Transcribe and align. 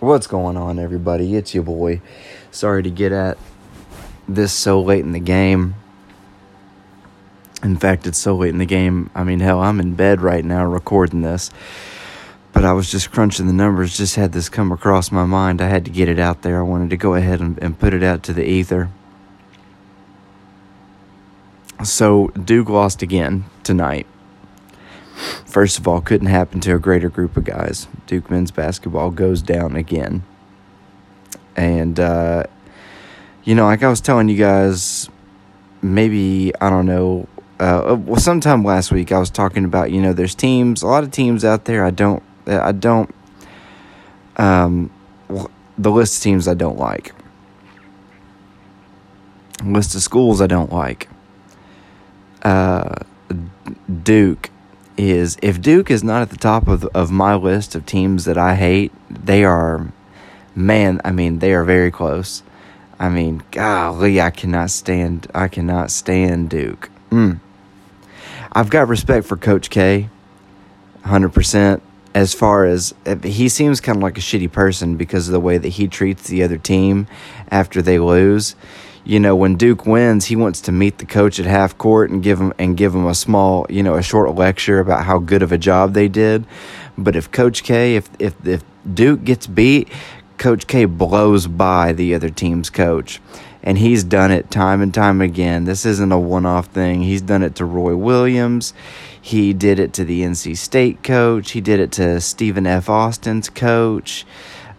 What's 0.00 0.26
going 0.26 0.58
on, 0.58 0.78
everybody? 0.78 1.36
It's 1.36 1.54
your 1.54 1.64
boy. 1.64 2.02
Sorry 2.50 2.82
to 2.82 2.90
get 2.90 3.12
at 3.12 3.38
this 4.28 4.52
so 4.52 4.78
late 4.82 5.02
in 5.02 5.12
the 5.12 5.18
game. 5.18 5.74
In 7.62 7.78
fact, 7.78 8.06
it's 8.06 8.18
so 8.18 8.36
late 8.36 8.50
in 8.50 8.58
the 8.58 8.66
game. 8.66 9.08
I 9.14 9.24
mean, 9.24 9.40
hell, 9.40 9.58
I'm 9.58 9.80
in 9.80 9.94
bed 9.94 10.20
right 10.20 10.44
now 10.44 10.66
recording 10.66 11.22
this. 11.22 11.50
But 12.52 12.66
I 12.66 12.74
was 12.74 12.90
just 12.90 13.10
crunching 13.10 13.46
the 13.46 13.54
numbers, 13.54 13.96
just 13.96 14.16
had 14.16 14.32
this 14.32 14.50
come 14.50 14.70
across 14.70 15.10
my 15.10 15.24
mind. 15.24 15.62
I 15.62 15.68
had 15.68 15.86
to 15.86 15.90
get 15.90 16.10
it 16.10 16.18
out 16.18 16.42
there. 16.42 16.58
I 16.58 16.62
wanted 16.62 16.90
to 16.90 16.98
go 16.98 17.14
ahead 17.14 17.40
and, 17.40 17.58
and 17.62 17.78
put 17.78 17.94
it 17.94 18.02
out 18.02 18.22
to 18.24 18.34
the 18.34 18.44
ether. 18.44 18.90
So, 21.82 22.28
Duke 22.28 22.68
lost 22.68 23.00
again 23.00 23.46
tonight. 23.62 24.06
First 25.46 25.78
of 25.78 25.88
all, 25.88 26.00
couldn't 26.00 26.26
happen 26.26 26.60
to 26.60 26.74
a 26.74 26.78
greater 26.78 27.08
group 27.08 27.36
of 27.36 27.44
guys. 27.44 27.88
Duke 28.06 28.30
men's 28.30 28.50
basketball 28.50 29.10
goes 29.10 29.40
down 29.40 29.74
again. 29.74 30.22
And, 31.56 31.98
uh, 31.98 32.44
you 33.44 33.54
know, 33.54 33.64
like 33.64 33.82
I 33.82 33.88
was 33.88 34.02
telling 34.02 34.28
you 34.28 34.36
guys, 34.36 35.08
maybe, 35.80 36.52
I 36.60 36.68
don't 36.68 36.84
know, 36.84 37.28
uh, 37.58 37.96
well, 37.98 38.20
sometime 38.20 38.62
last 38.62 38.92
week 38.92 39.10
I 39.10 39.18
was 39.18 39.30
talking 39.30 39.64
about, 39.64 39.90
you 39.90 40.02
know, 40.02 40.12
there's 40.12 40.34
teams, 40.34 40.82
a 40.82 40.86
lot 40.86 41.02
of 41.02 41.10
teams 41.10 41.44
out 41.44 41.64
there 41.64 41.84
I 41.84 41.90
don't, 41.90 42.22
I 42.46 42.72
don't, 42.72 43.14
um, 44.36 44.90
the 45.78 45.90
list 45.90 46.18
of 46.18 46.22
teams 46.22 46.46
I 46.46 46.54
don't 46.54 46.78
like. 46.78 47.14
List 49.64 49.94
of 49.94 50.02
schools 50.02 50.42
I 50.42 50.46
don't 50.46 50.70
like. 50.70 51.08
Uh, 52.42 52.96
Duke 54.02 54.50
is 54.96 55.36
if 55.42 55.60
Duke 55.60 55.90
is 55.90 56.02
not 56.02 56.22
at 56.22 56.30
the 56.30 56.36
top 56.36 56.68
of 56.68 56.84
of 56.86 57.10
my 57.10 57.34
list 57.34 57.74
of 57.74 57.86
teams 57.86 58.24
that 58.24 58.38
I 58.38 58.54
hate, 58.54 58.92
they 59.10 59.44
are 59.44 59.92
man, 60.54 61.00
I 61.04 61.12
mean, 61.12 61.38
they 61.38 61.52
are 61.52 61.64
very 61.64 61.90
close. 61.90 62.42
I 62.98 63.10
mean, 63.10 63.42
golly, 63.50 64.20
I 64.20 64.30
cannot 64.30 64.70
stand 64.70 65.30
I 65.34 65.48
cannot 65.48 65.90
stand 65.90 66.50
Duke. 66.50 66.90
Mm. 67.10 67.40
I've 68.52 68.70
got 68.70 68.88
respect 68.88 69.26
for 69.26 69.36
Coach 69.36 69.70
K, 69.70 70.08
100%. 71.04 71.80
As 72.14 72.32
far 72.32 72.64
as 72.64 72.94
he 73.22 73.50
seems 73.50 73.82
kind 73.82 73.96
of 73.96 74.02
like 74.02 74.16
a 74.16 74.22
shitty 74.22 74.50
person 74.50 74.96
because 74.96 75.28
of 75.28 75.32
the 75.32 75.40
way 75.40 75.58
that 75.58 75.68
he 75.68 75.86
treats 75.86 76.28
the 76.28 76.42
other 76.42 76.56
team 76.56 77.06
after 77.50 77.82
they 77.82 77.98
lose 77.98 78.56
you 79.06 79.20
know, 79.20 79.36
when 79.36 79.54
Duke 79.54 79.86
wins, 79.86 80.24
he 80.24 80.34
wants 80.34 80.60
to 80.62 80.72
meet 80.72 80.98
the 80.98 81.06
coach 81.06 81.38
at 81.38 81.46
half 81.46 81.78
court 81.78 82.10
and 82.10 82.20
give 82.20 82.40
him 82.40 82.52
and 82.58 82.76
give 82.76 82.92
him 82.92 83.06
a 83.06 83.14
small, 83.14 83.64
you 83.70 83.84
know, 83.84 83.94
a 83.94 84.02
short 84.02 84.34
lecture 84.34 84.80
about 84.80 85.04
how 85.04 85.20
good 85.20 85.42
of 85.42 85.52
a 85.52 85.58
job 85.58 85.94
they 85.94 86.08
did. 86.08 86.44
But 86.98 87.14
if 87.14 87.30
Coach 87.30 87.62
K, 87.62 87.94
if 87.94 88.10
if 88.18 88.34
if 88.44 88.64
Duke 88.92 89.22
gets 89.22 89.46
beat, 89.46 89.88
Coach 90.38 90.66
K 90.66 90.86
blows 90.86 91.46
by 91.46 91.92
the 91.92 92.16
other 92.16 92.30
team's 92.30 92.68
coach. 92.68 93.20
And 93.62 93.78
he's 93.78 94.02
done 94.02 94.32
it 94.32 94.50
time 94.50 94.82
and 94.82 94.92
time 94.92 95.20
again. 95.20 95.64
This 95.64 95.86
isn't 95.86 96.12
a 96.12 96.18
one 96.18 96.46
off 96.46 96.66
thing. 96.66 97.02
He's 97.02 97.22
done 97.22 97.42
it 97.42 97.54
to 97.56 97.64
Roy 97.64 97.96
Williams. 97.96 98.74
He 99.20 99.52
did 99.52 99.78
it 99.78 99.92
to 99.94 100.04
the 100.04 100.22
NC 100.22 100.56
State 100.56 101.04
coach. 101.04 101.52
He 101.52 101.60
did 101.60 101.78
it 101.78 101.92
to 101.92 102.20
Stephen 102.20 102.66
F. 102.66 102.88
Austin's 102.88 103.48
coach 103.48 104.24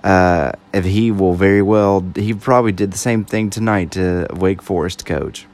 uh, 0.07 0.53
if 0.73 0.85
he 0.85 1.11
will 1.11 1.33
very 1.33 1.61
well, 1.61 2.01
he 2.15 2.33
probably 2.33 2.71
did 2.71 2.91
the 2.93 2.97
same 2.97 3.25
thing 3.25 3.49
tonight 3.49 3.91
to 3.91 4.25
Wake 4.31 4.61
Forest 4.61 5.05
coach. 5.05 5.45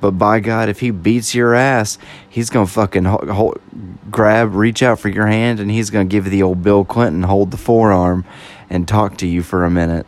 But 0.00 0.12
by 0.12 0.40
God, 0.40 0.68
if 0.68 0.80
he 0.80 0.90
beats 0.90 1.36
your 1.36 1.54
ass, 1.54 1.96
he's 2.28 2.50
gonna 2.50 2.66
fucking 2.66 3.04
hold, 3.04 3.28
hold, 3.28 3.60
grab, 4.10 4.56
reach 4.56 4.82
out 4.82 4.98
for 4.98 5.08
your 5.08 5.28
hand, 5.28 5.60
and 5.60 5.70
he's 5.70 5.90
gonna 5.90 6.04
give 6.04 6.24
you 6.24 6.32
the 6.32 6.42
old 6.42 6.64
Bill 6.64 6.84
Clinton 6.84 7.22
hold 7.22 7.52
the 7.52 7.56
forearm 7.56 8.24
and 8.68 8.88
talk 8.88 9.18
to 9.18 9.26
you 9.26 9.40
for 9.40 9.64
a 9.64 9.70
minute 9.70 10.06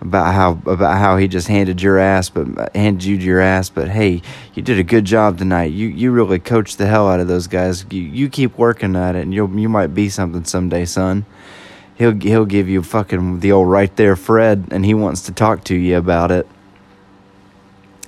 about 0.00 0.32
how 0.32 0.52
about 0.64 0.96
how 0.96 1.18
he 1.18 1.28
just 1.28 1.48
handed 1.48 1.82
your 1.82 1.98
ass, 1.98 2.30
but 2.30 2.74
handed 2.74 3.04
you 3.04 3.16
your 3.16 3.40
ass. 3.40 3.68
But 3.68 3.88
hey, 3.90 4.22
you 4.54 4.62
did 4.62 4.78
a 4.78 4.82
good 4.82 5.04
job 5.04 5.36
tonight. 5.36 5.70
You 5.70 5.88
you 5.88 6.12
really 6.12 6.38
coached 6.38 6.78
the 6.78 6.86
hell 6.86 7.10
out 7.10 7.20
of 7.20 7.28
those 7.28 7.46
guys. 7.46 7.84
You 7.90 8.00
you 8.00 8.30
keep 8.30 8.56
working 8.56 8.96
at 8.96 9.16
it, 9.16 9.20
and 9.20 9.34
you 9.34 9.46
you 9.54 9.68
might 9.68 9.88
be 9.88 10.08
something 10.08 10.44
someday, 10.44 10.86
son 10.86 11.26
he'll 11.96 12.18
he'll 12.18 12.46
give 12.46 12.68
you 12.68 12.82
fucking 12.82 13.40
the 13.40 13.52
old 13.52 13.68
right 13.68 13.94
there 13.96 14.16
Fred 14.16 14.68
and 14.70 14.84
he 14.84 14.94
wants 14.94 15.22
to 15.22 15.32
talk 15.32 15.64
to 15.64 15.74
you 15.74 15.96
about 15.96 16.30
it. 16.30 16.46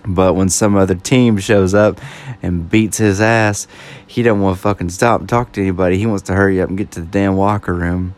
But 0.07 0.35
when 0.35 0.49
some 0.49 0.77
other 0.77 0.95
team 0.95 1.37
shows 1.39 1.75
up 1.75 2.01
and 2.43 2.71
beats 2.71 2.97
his 2.97 3.21
ass, 3.21 3.67
he 4.07 4.23
don't 4.23 4.41
want 4.41 4.57
to 4.57 4.63
fucking 4.63 4.89
stop 4.91 5.21
and 5.21 5.29
talk 5.29 5.53
to 5.53 5.61
anybody. 5.61 5.99
He 5.99 6.07
wants 6.07 6.23
to 6.25 6.35
hurry 6.35 6.63
up 6.63 6.69
and 6.71 6.79
get 6.79 6.93
to 6.93 7.01
the 7.01 7.07
damn 7.07 7.37
locker 7.37 7.75
room, 7.75 8.15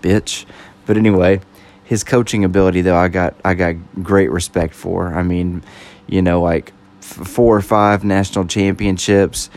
bitch. 0.00 0.46
But 0.86 0.96
anyway, 0.96 1.40
his 1.82 2.02
coaching 2.02 2.44
ability 2.44 2.80
though, 2.80 2.96
I 2.96 3.08
got 3.08 3.34
I 3.44 3.54
got 3.54 3.74
great 4.02 4.30
respect 4.30 4.74
for. 4.74 5.08
I 5.08 5.22
mean, 5.22 5.62
you 6.06 6.22
know, 6.22 6.40
like 6.40 6.72
f- 7.00 7.26
four 7.28 7.56
or 7.56 7.62
five 7.62 8.04
national 8.04 8.46
championships, 8.46 9.50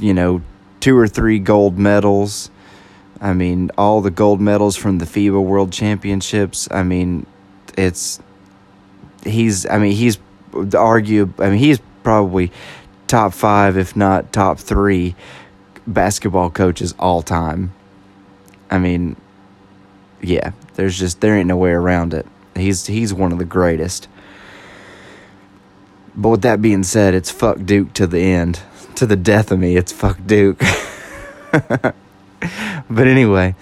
you 0.00 0.14
know, 0.14 0.40
two 0.80 0.96
or 0.96 1.08
three 1.08 1.38
gold 1.38 1.78
medals 1.78 2.50
I 3.22 3.34
mean, 3.34 3.70
all 3.78 4.00
the 4.00 4.10
gold 4.10 4.40
medals 4.40 4.76
from 4.76 4.98
the 4.98 5.04
FIBA 5.04 5.42
World 5.42 5.72
Championships. 5.72 6.68
I 6.72 6.82
mean, 6.82 7.24
it's 7.78 8.20
he's. 9.24 9.64
I 9.64 9.78
mean, 9.78 9.92
he's 9.92 10.18
argue. 10.76 11.32
I 11.38 11.50
mean, 11.50 11.58
he's 11.60 11.78
probably 12.02 12.50
top 13.06 13.32
five, 13.32 13.76
if 13.78 13.94
not 13.94 14.32
top 14.32 14.58
three, 14.58 15.14
basketball 15.86 16.50
coaches 16.50 16.96
all 16.98 17.22
time. 17.22 17.72
I 18.68 18.78
mean, 18.78 19.14
yeah, 20.20 20.50
there's 20.74 20.98
just 20.98 21.20
there 21.20 21.36
ain't 21.36 21.46
no 21.46 21.56
way 21.56 21.70
around 21.70 22.14
it. 22.14 22.26
He's 22.56 22.88
he's 22.88 23.14
one 23.14 23.30
of 23.30 23.38
the 23.38 23.44
greatest. 23.44 24.08
But 26.16 26.28
with 26.28 26.42
that 26.42 26.60
being 26.60 26.82
said, 26.82 27.14
it's 27.14 27.30
fuck 27.30 27.64
Duke 27.64 27.92
to 27.94 28.08
the 28.08 28.20
end, 28.20 28.60
to 28.96 29.06
the 29.06 29.16
death 29.16 29.52
of 29.52 29.60
me. 29.60 29.76
It's 29.76 29.92
fuck 29.92 30.18
Duke. 30.26 30.60
but 32.90 33.06
anyway, 33.06 33.54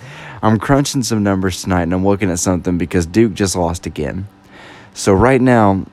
I'm 0.42 0.58
crunching 0.58 1.02
some 1.02 1.22
numbers 1.22 1.62
tonight 1.62 1.82
and 1.82 1.94
I'm 1.94 2.04
looking 2.04 2.30
at 2.30 2.38
something 2.38 2.78
because 2.78 3.06
Duke 3.06 3.34
just 3.34 3.56
lost 3.56 3.86
again. 3.86 4.26
So 4.94 5.12
right 5.12 5.41
now, 5.41 5.86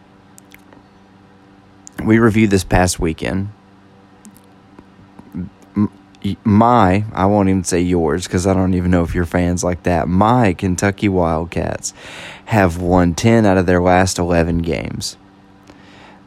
we 2.03 2.19
reviewed 2.19 2.49
this 2.49 2.63
past 2.63 2.99
weekend. 2.99 3.49
My, 6.43 7.05
I 7.13 7.25
won't 7.25 7.49
even 7.49 7.63
say 7.63 7.79
yours 7.81 8.25
because 8.27 8.47
I 8.47 8.53
don't 8.53 8.73
even 8.73 8.91
know 8.91 9.03
if 9.03 9.13
you're 9.13 9.25
fans 9.25 9.63
like 9.63 9.83
that. 9.83 10.07
My 10.07 10.53
Kentucky 10.53 11.07
Wildcats 11.07 11.93
have 12.45 12.81
won 12.81 13.13
10 13.13 13.45
out 13.45 13.57
of 13.57 13.65
their 13.65 13.81
last 13.81 14.17
11 14.17 14.59
games. 14.59 15.15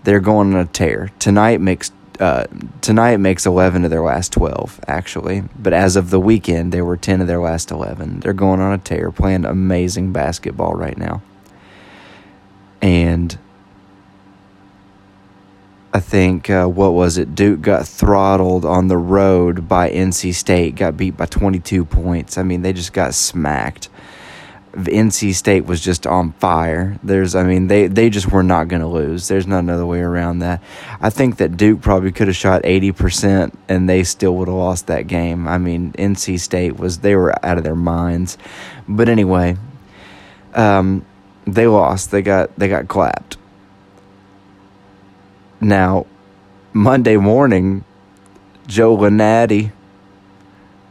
They're 0.05 0.21
going 0.21 0.55
on 0.55 0.61
a 0.61 0.65
tear. 0.65 1.11
Tonight 1.19 1.61
makes 1.61 1.93
uh, 2.21 2.45
tonight 2.83 3.17
makes 3.17 3.47
11 3.47 3.85
of 3.85 3.91
their 3.91 4.03
last 4.03 4.33
12, 4.33 4.81
actually. 4.87 5.45
But 5.59 5.73
as 5.73 5.97
of 5.97 6.11
the 6.11 6.21
weekend, 6.21 6.71
they 6.71 6.83
were 6.83 6.97
10 6.97 7.21
of 7.23 7.27
their 7.27 7.41
last 7.41 7.71
11. 7.71 8.21
They're 8.21 8.33
going 8.33 8.61
on 8.61 8.73
a 8.73 8.79
tear, 8.79 9.11
playing 9.11 9.45
amazing 9.45 10.13
basketball 10.13 10.75
right 10.75 10.97
now. 10.97 11.23
And 12.83 13.39
I 15.93 16.01
think, 16.01 16.49
uh, 16.49 16.67
what 16.67 16.93
was 16.93 17.19
it? 17.19 17.35
Duke 17.35 17.63
got 17.63 17.87
throttled 17.87 18.65
on 18.65 18.89
the 18.89 18.97
road 18.97 19.69
by 19.69 19.91
NC 19.91 20.35
State, 20.35 20.77
got 20.77 20.97
beat 20.97 21.17
by 21.17 21.27
22 21.27 21.85
points. 21.85 22.39
I 22.39 22.43
mean, 22.43 22.63
they 22.63 22.73
just 22.73 22.93
got 22.93 23.13
smacked. 23.13 23.89
NC 24.73 25.35
State 25.35 25.67
was 25.67 25.81
just 25.81 26.07
on 26.07 26.33
fire. 26.33 26.99
There's, 27.03 27.35
I 27.35 27.43
mean, 27.43 27.67
they, 27.67 27.89
they 27.89 28.09
just 28.09 28.31
were 28.31 28.43
not 28.43 28.69
going 28.69 28.83
to 28.83 28.89
lose. 28.89 29.29
There's 29.29 29.47
not 29.47 29.59
another 29.59 29.85
way 29.85 30.01
around 30.01 30.41
that. 30.41 30.63
I 31.01 31.11
think 31.11 31.39
that 31.39 31.57
Duke 31.57 31.81
probably 31.81 32.13
could 32.13 32.29
have 32.29 32.37
shot 32.37 32.63
80% 32.63 33.55
and 33.69 33.89
they 33.89 34.05
still 34.05 34.37
would 34.37 34.49
have 34.49 34.57
lost 34.57 34.87
that 34.87 35.07
game. 35.07 35.49
I 35.49 35.59
mean, 35.59 35.93
NC 35.95 36.39
State 36.39 36.77
was, 36.77 36.99
they 36.99 37.17
were 37.17 37.35
out 37.45 37.59
of 37.59 37.65
their 37.65 37.75
minds. 37.75 38.39
But 38.89 39.09
anyway, 39.09 39.57
um, 40.55 41.05
they 41.47 41.67
lost. 41.67 42.13
They 42.13 42.23
got, 42.23 42.57
they 42.57 42.69
got 42.69 42.87
clapped. 42.87 43.37
Now, 45.61 46.07
Monday 46.73 47.17
morning, 47.17 47.85
Joe 48.69 48.97
Lunardi, 48.97 49.73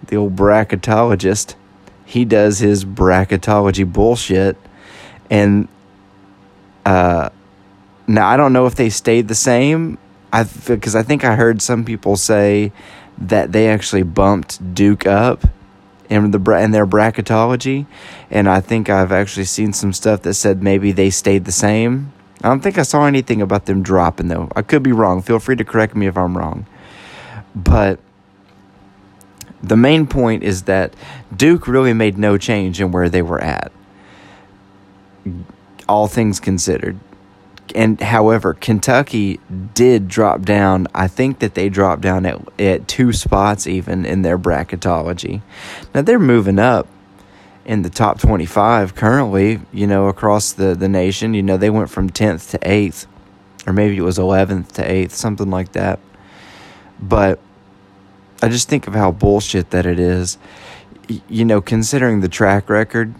the 0.07 0.18
old 0.18 0.36
bracketologist, 0.36 1.56
he 2.09 2.25
does 2.25 2.57
his 2.57 2.83
bracketology 2.83 3.85
bullshit 3.91 4.57
and 5.29 5.67
uh 6.83 7.29
now 8.07 8.27
I 8.27 8.35
don't 8.35 8.51
know 8.51 8.65
if 8.65 8.73
they 8.73 8.89
stayed 8.89 9.27
the 9.27 9.35
same 9.35 10.00
I 10.33 10.44
because 10.44 10.95
I 10.95 11.03
think 11.03 11.23
I 11.23 11.35
heard 11.35 11.61
some 11.61 11.85
people 11.85 12.17
say 12.17 12.71
that 13.19 13.51
they 13.51 13.69
actually 13.69 14.01
bumped 14.01 14.73
Duke 14.73 15.06
up 15.06 15.45
in 16.09 16.31
the 16.31 16.39
in 16.53 16.71
their 16.71 16.88
bracketology 16.88 17.85
and 18.31 18.50
I 18.50 18.59
think 18.59 18.89
I've 18.89 19.11
actually 19.11 19.45
seen 19.45 19.71
some 19.71 19.94
stuff 19.94 20.23
that 20.23 20.33
said 20.33 20.63
maybe 20.63 20.91
they 20.91 21.11
stayed 21.11 21.45
the 21.45 21.51
same. 21.51 22.11
I 22.44 22.50
don't 22.50 22.61
think 22.61 22.79
I 22.79 22.83
saw 22.83 23.06
anything 23.06 23.39
about 23.39 23.67
them 23.67 23.83
dropping 23.83 24.29
though. 24.29 24.50
I 24.56 24.63
could 24.63 24.81
be 24.81 24.94
wrong. 24.94 25.21
Feel 25.21 25.38
free 25.38 25.57
to 25.57 25.63
correct 25.63 25.95
me 25.95 26.07
if 26.07 26.17
I'm 26.17 26.35
wrong. 26.35 26.65
But 27.53 28.00
the 29.61 29.77
main 29.77 30.07
point 30.07 30.44
is 30.44 30.63
that 30.63 30.94
Duke 31.35 31.67
really 31.67 31.94
made 31.94 32.17
no 32.17 32.38
change 32.38 32.79
in 32.81 32.91
where 32.91 33.09
they 33.09 33.21
were 33.21 33.41
at. 33.41 33.71
all 35.88 36.07
things 36.07 36.39
considered. 36.39 37.00
And 37.75 38.00
however, 38.01 38.53
Kentucky 38.53 39.39
did 39.73 40.07
drop 40.07 40.41
down. 40.41 40.88
I 40.95 41.07
think 41.07 41.39
that 41.39 41.56
they 41.56 41.69
dropped 41.69 42.01
down 42.01 42.25
at, 42.25 42.39
at 42.59 42.88
two 42.88 43.13
spots 43.13 43.67
even 43.67 44.06
in 44.06 44.21
their 44.23 44.38
bracketology. 44.39 45.41
Now 45.94 46.01
they're 46.01 46.19
moving 46.19 46.59
up 46.59 46.88
in 47.65 47.83
the 47.83 47.89
top 47.89 48.19
25 48.19 48.95
currently, 48.95 49.61
you 49.71 49.88
know, 49.88 50.07
across 50.07 50.53
the, 50.53 50.75
the 50.75 50.89
nation. 50.89 51.33
You 51.33 51.44
know, 51.44 51.57
they 51.57 51.69
went 51.69 51.89
from 51.89 52.09
10th 52.09 52.51
to 52.51 52.59
8th, 52.59 53.06
or 53.67 53.73
maybe 53.73 53.97
it 53.97 54.01
was 54.01 54.17
11th 54.17 54.71
to 54.73 54.83
8th, 54.83 55.11
something 55.11 55.50
like 55.51 55.73
that. 55.73 56.00
But 57.00 57.39
I 58.41 58.50
just 58.50 58.69
think 58.69 58.88
of 58.88 58.94
how 58.94 59.12
bullshit 59.12 59.71
that 59.71 59.86
it 59.86 60.00
is. 60.00 60.38
You 61.27 61.45
know, 61.45 61.62
considering 61.62 62.21
the 62.21 62.30
track 62.30 62.69
record 62.69 63.13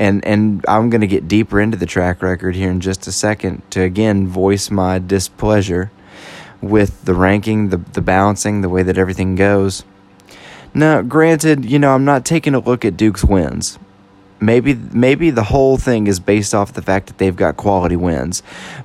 and 0.00 0.24
and 0.24 0.64
I'm 0.66 0.88
going 0.88 1.02
to 1.02 1.06
get 1.06 1.28
deeper 1.28 1.60
into 1.60 1.76
the 1.76 1.86
track 1.86 2.22
record 2.22 2.56
here 2.56 2.70
in 2.70 2.80
just 2.80 3.06
a 3.06 3.12
second 3.12 3.62
to 3.70 3.82
again 3.82 4.26
voice 4.26 4.70
my 4.70 4.98
displeasure 4.98 5.90
with 6.62 7.04
the 7.04 7.14
ranking, 7.14 7.68
the 7.68 7.76
the 7.76 8.00
balancing, 8.00 8.62
the 8.62 8.68
way 8.70 8.82
that 8.82 8.96
everything 8.96 9.36
goes. 9.36 9.84
Now, 10.72 11.02
granted, 11.02 11.64
you 11.64 11.78
know, 11.78 11.94
I'm 11.94 12.04
not 12.04 12.24
taking 12.24 12.54
a 12.54 12.60
look 12.60 12.84
at 12.84 12.96
Duke's 12.96 13.24
wins. 13.24 13.78
Maybe 14.40 14.74
maybe 14.74 15.28
the 15.28 15.44
whole 15.44 15.76
thing 15.76 16.06
is 16.06 16.18
based 16.18 16.54
off 16.54 16.72
the 16.72 16.82
fact 16.82 17.08
that 17.08 17.18
they've 17.18 17.36
got 17.36 17.58
quality 17.58 17.96
wins. 17.96 18.42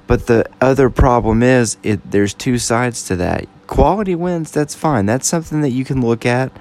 But 0.08 0.28
the 0.28 0.50
other 0.60 0.90
problem 0.90 1.44
is 1.44 1.78
it 1.82 2.12
there's 2.12 2.34
two 2.34 2.58
sides 2.58 3.04
to 3.04 3.16
that. 3.16 3.48
Quality 3.68 4.16
wins, 4.16 4.52
that's 4.52 4.76
fine. 4.76 5.06
That's 5.06 5.28
something 5.28 5.62
that 5.62 5.72
you 5.72 5.86
can 5.86 6.02
look 6.02 6.26
at 6.26 6.52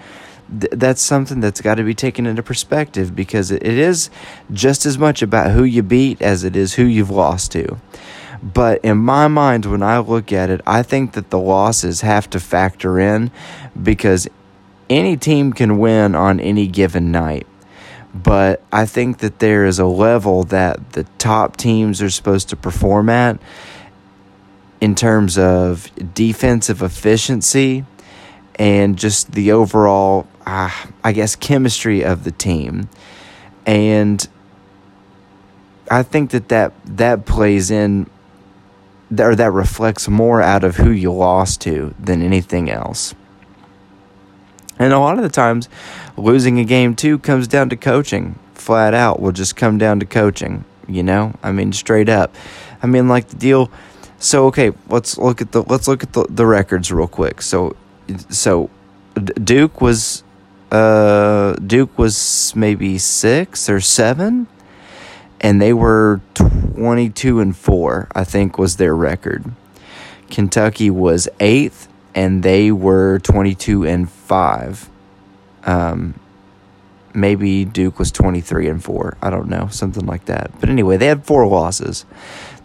th- 0.48 0.72
that's 0.72 1.02
something 1.02 1.40
that's 1.40 1.60
got 1.60 1.76
to 1.76 1.82
be 1.82 1.94
taken 1.94 2.26
into 2.26 2.42
perspective 2.42 3.14
because 3.14 3.50
it 3.50 3.62
is 3.62 4.10
just 4.52 4.86
as 4.86 4.98
much 4.98 5.22
about 5.22 5.52
who 5.52 5.64
you 5.64 5.82
beat 5.82 6.20
as 6.20 6.44
it 6.44 6.56
is 6.56 6.74
who 6.74 6.84
you've 6.84 7.10
lost 7.10 7.52
to. 7.52 7.78
But 8.42 8.84
in 8.84 8.98
my 8.98 9.28
mind, 9.28 9.64
when 9.64 9.82
I 9.82 9.98
look 9.98 10.32
at 10.32 10.50
it, 10.50 10.60
I 10.66 10.82
think 10.82 11.12
that 11.12 11.30
the 11.30 11.38
losses 11.38 12.02
have 12.02 12.28
to 12.30 12.40
factor 12.40 12.98
in 12.98 13.30
because 13.80 14.28
any 14.90 15.16
team 15.16 15.52
can 15.52 15.78
win 15.78 16.14
on 16.14 16.40
any 16.40 16.66
given 16.66 17.10
night. 17.10 17.46
But 18.14 18.62
I 18.70 18.86
think 18.86 19.18
that 19.18 19.38
there 19.38 19.64
is 19.64 19.78
a 19.78 19.86
level 19.86 20.44
that 20.44 20.92
the 20.92 21.04
top 21.18 21.56
teams 21.56 22.00
are 22.02 22.10
supposed 22.10 22.50
to 22.50 22.56
perform 22.56 23.08
at 23.08 23.40
in 24.84 24.94
terms 24.94 25.38
of 25.38 25.90
defensive 26.12 26.82
efficiency 26.82 27.84
and 28.56 28.98
just 28.98 29.32
the 29.32 29.50
overall 29.50 30.26
uh, 30.46 30.70
I 31.02 31.12
guess, 31.12 31.36
chemistry 31.36 32.04
of 32.04 32.24
the 32.24 32.30
team. 32.30 32.88
And 33.64 34.26
I 35.90 36.02
think 36.02 36.30
that 36.32 36.48
that, 36.48 36.72
that 36.84 37.24
plays 37.24 37.70
in, 37.70 38.10
or 39.18 39.34
that 39.34 39.50
reflects 39.52 40.06
more 40.08 40.42
out 40.42 40.64
of 40.64 40.76
who 40.76 40.90
you 40.90 41.12
lost 41.12 41.62
to 41.62 41.94
than 41.98 42.22
anything 42.22 42.70
else. 42.70 43.14
And 44.78 44.92
a 44.92 44.98
lot 44.98 45.16
of 45.16 45.22
the 45.22 45.30
times, 45.30 45.68
losing 46.16 46.58
a 46.58 46.64
game 46.64 46.94
too 46.94 47.18
comes 47.18 47.48
down 47.48 47.70
to 47.70 47.76
coaching. 47.76 48.38
Flat 48.52 48.92
out, 48.92 49.20
will 49.20 49.32
just 49.32 49.56
come 49.56 49.78
down 49.78 50.00
to 50.00 50.06
coaching. 50.06 50.64
You 50.86 51.02
know, 51.02 51.34
I 51.42 51.52
mean, 51.52 51.72
straight 51.72 52.10
up. 52.10 52.34
I 52.82 52.86
mean, 52.86 53.08
like 53.08 53.28
the 53.28 53.36
deal. 53.36 53.70
So 54.24 54.46
okay, 54.46 54.72
let's 54.88 55.18
look 55.18 55.42
at 55.42 55.52
the 55.52 55.62
let's 55.64 55.86
look 55.86 56.02
at 56.02 56.14
the, 56.14 56.24
the 56.30 56.46
records 56.46 56.90
real 56.90 57.06
quick. 57.06 57.42
So, 57.42 57.76
so 58.30 58.70
Duke 59.14 59.82
was 59.82 60.24
uh, 60.70 61.52
Duke 61.56 61.98
was 61.98 62.56
maybe 62.56 62.96
six 62.96 63.68
or 63.68 63.82
seven, 63.82 64.46
and 65.42 65.60
they 65.60 65.74
were 65.74 66.22
22 66.32 67.38
and 67.38 67.54
four, 67.54 68.08
I 68.14 68.24
think 68.24 68.56
was 68.56 68.76
their 68.76 68.96
record. 68.96 69.44
Kentucky 70.30 70.88
was 70.88 71.28
eighth, 71.38 71.86
and 72.14 72.42
they 72.42 72.72
were 72.72 73.18
22 73.18 73.84
and 73.84 74.10
five. 74.10 74.88
Um, 75.64 76.18
maybe 77.14 77.64
Duke 77.64 77.98
was 77.98 78.10
23 78.10 78.68
and 78.68 78.82
4. 78.82 79.16
I 79.22 79.30
don't 79.30 79.48
know, 79.48 79.68
something 79.68 80.04
like 80.04 80.26
that. 80.26 80.50
But 80.60 80.68
anyway, 80.68 80.96
they 80.96 81.06
had 81.06 81.24
four 81.24 81.46
losses. 81.46 82.04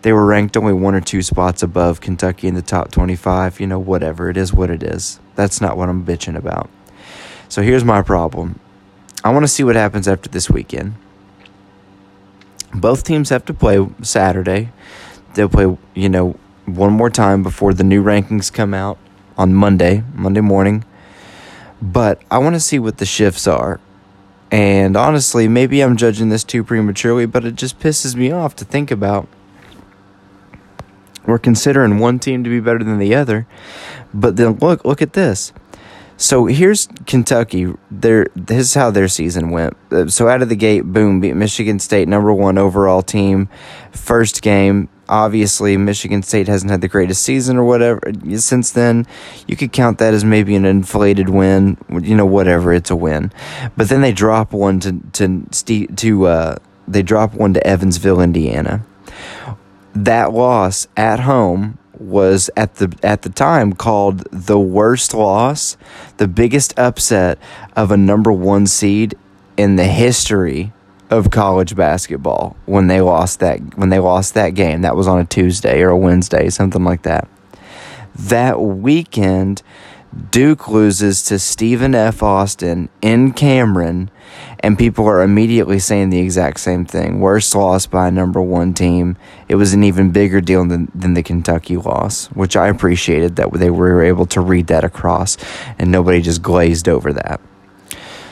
They 0.02 0.14
were 0.14 0.26
ranked 0.26 0.56
only 0.56 0.74
one 0.74 0.96
or 0.96 1.02
two 1.02 1.22
spots 1.22 1.62
above 1.62 2.00
Kentucky 2.00 2.48
in 2.48 2.56
the 2.56 2.62
top 2.62 2.92
25. 2.92 3.60
You 3.60 3.68
know, 3.68 3.80
whatever. 3.80 4.30
It 4.30 4.38
is 4.38 4.54
what 4.54 4.70
it 4.70 4.84
is. 4.84 5.20
That's 5.36 5.60
not 5.60 5.78
what 5.78 5.90
I'm 5.90 6.06
bitching 6.06 6.38
about. 6.38 6.70
So 7.50 7.62
here's 7.62 7.84
my 7.84 8.02
problem. 8.02 8.60
I 9.24 9.32
want 9.32 9.44
to 9.44 9.48
see 9.48 9.64
what 9.64 9.76
happens 9.76 10.08
after 10.08 10.30
this 10.30 10.50
weekend. 10.50 10.96
Both 12.74 13.04
teams 13.04 13.30
have 13.30 13.44
to 13.46 13.54
play 13.54 13.86
Saturday. 14.02 14.72
They'll 15.34 15.50
play, 15.50 15.78
you 15.96 16.10
know, 16.10 16.38
one 16.66 16.94
more 16.94 17.10
time 17.10 17.44
before 17.44 17.74
the 17.74 17.84
new 17.84 18.04
rankings 18.04 18.54
come 18.54 18.74
out 18.74 18.98
on 19.38 19.54
Monday, 19.54 20.04
Monday 20.14 20.42
morning. 20.42 20.86
But 21.82 22.22
I 22.30 22.38
want 22.38 22.56
to 22.56 22.60
see 22.60 22.80
what 22.80 22.98
the 22.98 23.06
shifts 23.06 23.48
are. 23.48 23.80
And 24.52 24.98
honestly, 24.98 25.48
maybe 25.48 25.82
I'm 25.82 25.98
judging 25.98 26.30
this 26.30 26.44
too 26.44 26.64
prematurely, 26.64 27.26
but 27.26 27.46
it 27.46 27.56
just 27.56 27.80
pisses 27.80 28.16
me 28.16 28.32
off 28.32 28.56
to 28.58 28.66
think 28.66 28.92
about. 28.92 29.28
We're 31.30 31.40
considering 31.40 32.00
one 32.00 32.20
team 32.20 32.44
to 32.44 32.50
be 32.50 32.60
better 32.60 32.84
than 32.84 32.98
the 33.00 33.16
other. 33.16 33.48
But 34.14 34.36
then 34.36 34.56
look, 34.56 34.84
look 34.86 35.02
at 35.02 35.14
this. 35.14 35.54
So 36.18 36.48
here's 36.48 36.90
Kentucky. 37.06 37.74
Their 37.90 38.28
this 38.36 38.60
is 38.60 38.74
how 38.74 38.92
their 38.92 39.08
season 39.08 39.52
went. 39.52 39.78
Uh, 39.90 40.10
so 40.10 40.28
out 40.28 40.42
of 40.42 40.50
the 40.50 40.56
gate, 40.58 40.82
boom, 40.82 41.22
beat 41.22 41.34
Michigan 41.34 41.80
State, 41.80 42.10
number 42.10 42.34
one 42.34 42.58
overall 42.58 43.02
team. 43.02 43.48
First 43.94 44.42
game, 44.42 44.90
obviously 45.08 45.78
Michigan 45.78 46.22
State 46.22 46.50
hasn't 46.50 46.72
had 46.72 46.82
the 46.82 46.90
greatest 46.90 47.24
season 47.24 47.56
or 47.56 47.64
whatever 47.64 48.02
since 48.36 48.72
then. 48.72 49.08
You 49.48 49.56
could 49.56 49.72
count 49.72 49.98
that 50.00 50.14
as 50.14 50.26
maybe 50.26 50.58
an 50.58 50.66
inflated 50.66 51.30
win. 51.30 51.78
You 51.90 52.16
know, 52.16 52.26
whatever, 52.26 52.74
it's 52.74 52.92
a 52.92 52.98
win. 52.98 53.32
But 53.78 53.88
then 53.88 54.02
they 54.02 54.12
drop 54.12 54.52
one 54.52 54.82
to 54.82 55.00
to 55.14 55.46
to 55.86 56.26
uh, 56.28 56.56
they 56.86 57.02
drop 57.02 57.34
one 57.34 57.54
to 57.54 57.66
Evansville, 57.66 58.20
Indiana. 58.20 58.86
That 59.94 60.32
loss 60.34 60.88
at 60.96 61.22
home 61.22 61.78
was 61.98 62.50
at 62.56 62.76
the 62.76 62.98
at 63.04 63.24
the 63.24 63.30
time 63.30 63.74
called 63.74 64.20
the 64.32 64.60
worst 64.60 65.14
loss, 65.14 65.78
the 66.18 66.28
biggest 66.28 66.78
upset 66.80 67.38
of 67.76 67.92
a 67.92 67.98
number 67.98 68.32
1 68.32 68.68
seed 68.68 69.16
in 69.58 69.76
the 69.76 69.86
history 69.86 70.72
of 71.10 71.32
college 71.32 71.76
basketball 71.76 72.56
when 72.66 72.88
they 72.88 73.02
lost 73.02 73.40
that 73.40 73.60
when 73.78 73.90
they 73.90 74.00
lost 74.00 74.34
that 74.36 74.52
game. 74.52 74.82
That 74.82 74.96
was 74.96 75.08
on 75.08 75.20
a 75.20 75.26
Tuesday 75.26 75.82
or 75.82 75.90
a 75.90 75.98
Wednesday, 75.98 76.50
something 76.50 76.84
like 76.84 77.02
that. 77.04 77.28
That 78.16 78.62
weekend 78.62 79.62
Duke 80.32 80.68
loses 80.68 81.22
to 81.24 81.38
Stephen 81.38 81.94
F. 81.94 82.24
Austin 82.24 82.90
in 83.02 83.32
Cameron, 83.32 84.10
and 84.60 84.78
people 84.78 85.06
are 85.06 85.22
immediately 85.22 85.78
saying 85.78 86.10
the 86.10 86.20
exact 86.20 86.60
same 86.60 86.84
thing. 86.84 87.20
Worst 87.20 87.54
loss 87.54 87.86
by 87.86 88.08
a 88.08 88.12
number 88.12 88.42
one 88.42 88.74
team. 88.74 89.18
It 89.48 89.56
was 89.56 89.74
an 89.74 89.84
even 89.84 90.10
bigger 90.12 90.42
deal 90.42 90.66
than, 90.66 90.92
than 90.96 91.14
the 91.14 91.22
Kentucky 91.22 91.78
loss, 91.78 92.26
which 92.28 92.56
I 92.56 92.68
appreciated 92.68 93.36
that 93.36 93.54
they 93.54 93.70
were 93.70 94.04
able 94.04 94.26
to 94.28 94.42
read 94.42 94.68
that 94.68 94.84
across, 94.84 95.38
and 95.78 95.92
nobody 95.92 96.22
just 96.22 96.42
glazed 96.42 96.90
over 96.90 97.14
that. 97.14 97.40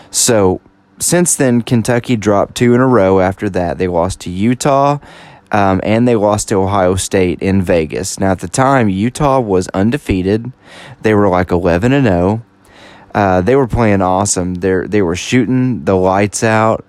So, 0.10 0.62
since 1.00 1.36
then, 1.36 1.62
Kentucky 1.62 2.16
dropped 2.16 2.56
two 2.56 2.74
in 2.74 2.82
a 2.82 2.88
row 2.88 3.20
after 3.20 3.50
that. 3.52 3.78
They 3.78 3.88
lost 3.88 4.22
to 4.22 4.32
Utah 4.32 4.98
um, 5.52 5.80
and 5.84 6.08
they 6.08 6.16
lost 6.16 6.50
to 6.50 6.56
Ohio 6.56 6.96
State 6.96 7.42
in 7.42 7.62
Vegas. 7.62 8.20
Now, 8.20 8.32
at 8.32 8.40
the 8.40 8.48
time, 8.48 8.90
Utah 8.90 9.40
was 9.40 9.68
undefeated. 9.70 10.52
They 11.02 11.14
were 11.14 11.30
like 11.30 11.52
11 11.52 11.94
and 11.94 12.06
0. 12.06 12.44
Uh, 13.14 13.42
they 13.42 13.56
were 13.56 13.68
playing 13.68 14.02
awesome. 14.02 14.56
They 14.56 14.82
they 14.86 15.02
were 15.02 15.16
shooting 15.16 15.86
the 15.86 15.96
lights 15.96 16.44
out, 16.44 16.86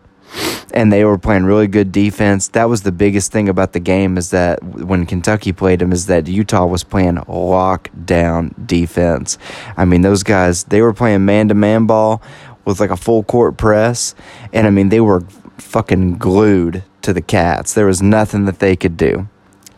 and 0.75 0.93
they 0.93 1.05
were 1.05 1.17
playing 1.17 1.45
really 1.45 1.69
good 1.69 1.91
defense. 1.91 2.49
That 2.49 2.69
was 2.69 2.83
the 2.83 2.93
biggest 2.93 3.33
thing 3.33 3.49
about 3.49 3.73
the 3.73 3.81
game 3.81 4.19
is 4.19 4.31
that 4.31 4.63
when 4.63 5.07
Kentucky 5.07 5.53
played 5.53 5.79
them, 5.79 5.93
is 5.93 6.07
that 6.07 6.29
Utah 6.29 6.67
was 6.67 6.85
playing 6.85 7.17
lockdown 7.17 8.53
defense. 8.67 9.39
I 9.77 9.85
mean, 9.85 10.03
those 10.03 10.23
guys 10.23 10.65
they 10.65 10.83
were 10.83 10.93
playing 10.93 11.25
man 11.25 11.49
to 11.49 11.55
man 11.55 11.87
ball 11.87 12.21
with 12.65 12.81
like 12.81 12.91
a 12.91 12.97
full 12.97 13.23
court 13.23 13.57
press, 13.57 14.15
and 14.53 14.67
I 14.67 14.71
mean 14.71 14.91
they 14.91 15.01
were 15.01 15.23
fucking 15.57 16.19
glued 16.19 16.85
to 17.09 17.15
the 17.15 17.23
Cats. 17.23 17.73
There 17.73 17.87
was 17.87 18.03
nothing 18.03 18.45
that 18.45 18.59
they 18.59 18.77
could 18.77 18.99
do. 18.99 19.29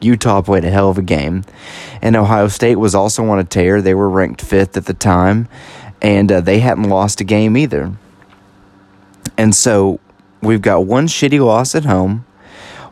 Utah 0.00 0.42
played 0.42 0.64
a 0.64 0.70
hell 0.70 0.90
of 0.90 0.98
a 0.98 1.02
game. 1.02 1.44
And 2.02 2.16
Ohio 2.16 2.48
State 2.48 2.76
was 2.76 2.92
also 2.92 3.24
on 3.26 3.38
a 3.38 3.44
tear. 3.44 3.80
They 3.80 3.94
were 3.94 4.10
ranked 4.10 4.42
fifth 4.42 4.76
at 4.76 4.86
the 4.86 4.94
time, 4.94 5.48
and 6.02 6.32
uh, 6.32 6.40
they 6.40 6.58
hadn't 6.58 6.88
lost 6.88 7.20
a 7.20 7.24
game 7.24 7.56
either. 7.56 7.92
And 9.38 9.54
so 9.54 10.00
we've 10.42 10.60
got 10.60 10.86
one 10.86 11.06
shitty 11.06 11.38
loss 11.38 11.76
at 11.76 11.84
home, 11.84 12.26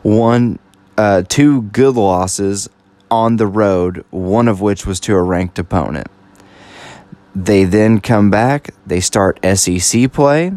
one, 0.03 0.57
uh, 0.97 1.23
two 1.27 1.63
good 1.63 1.95
losses 1.95 2.69
on 3.11 3.35
the 3.35 3.47
road, 3.47 4.05
one 4.09 4.47
of 4.47 4.61
which 4.61 4.85
was 4.85 5.01
to 5.01 5.15
a 5.15 5.21
ranked 5.21 5.59
opponent. 5.59 6.07
They 7.35 7.65
then 7.65 7.99
come 7.99 8.29
back, 8.29 8.69
they 8.87 9.01
start 9.01 9.37
SEC 9.43 10.13
play, 10.13 10.53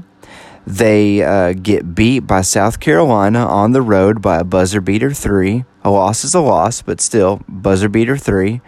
They 0.67 1.23
uh, 1.23 1.55
get 1.55 1.95
beat 1.95 2.21
by 2.21 2.43
South 2.43 2.79
Carolina 2.79 3.45
on 3.45 3.73
the 3.73 3.83
road 3.83 4.23
by 4.23 4.39
a 4.39 4.45
buzzer 4.45 4.81
beater 4.81 5.13
three. 5.13 5.65
A 5.83 5.91
loss 5.91 6.25
is 6.25 6.35
a 6.35 6.41
loss, 6.41 6.83
but 6.83 7.01
still, 7.01 7.43
buzzer 7.49 7.89
beater 7.89 8.17
three. 8.17 8.61